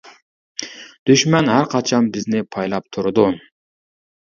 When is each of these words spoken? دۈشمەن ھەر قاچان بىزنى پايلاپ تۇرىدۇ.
دۈشمەن 1.11 1.53
ھەر 1.55 1.69
قاچان 1.75 2.11
بىزنى 2.19 2.45
پايلاپ 2.59 2.93
تۇرىدۇ. 2.95 3.33